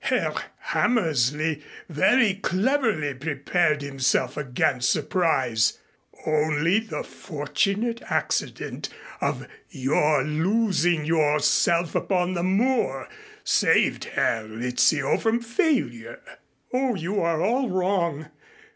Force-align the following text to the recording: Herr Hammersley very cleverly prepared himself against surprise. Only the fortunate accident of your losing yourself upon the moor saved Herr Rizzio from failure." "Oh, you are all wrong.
Herr 0.05 0.33
Hammersley 0.57 1.61
very 1.87 2.33
cleverly 2.33 3.13
prepared 3.13 3.83
himself 3.83 4.35
against 4.35 4.89
surprise. 4.91 5.77
Only 6.25 6.79
the 6.79 7.03
fortunate 7.03 8.01
accident 8.09 8.89
of 9.21 9.47
your 9.69 10.23
losing 10.23 11.05
yourself 11.05 11.93
upon 11.93 12.33
the 12.33 12.41
moor 12.41 13.09
saved 13.43 14.05
Herr 14.05 14.47
Rizzio 14.47 15.19
from 15.19 15.39
failure." 15.39 16.19
"Oh, 16.73 16.95
you 16.95 17.21
are 17.21 17.43
all 17.43 17.69
wrong. 17.69 18.31